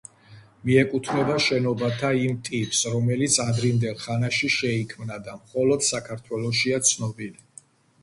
მიეკუთვნება 0.69 1.35
შენობათა 1.47 2.09
იმ 2.21 2.33
ტიპს, 2.49 2.81
რომელიც 2.95 3.37
ადრინდელ 3.45 4.03
ხანაში 4.07 4.53
შეიქმნა 4.59 5.23
და 5.31 5.39
მხოლოდ 5.45 5.89
საქართველოშია 5.93 6.85
ცნობილი. 6.93 7.43